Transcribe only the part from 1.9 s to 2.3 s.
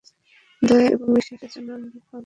কাছে কৃতজ্ঞ।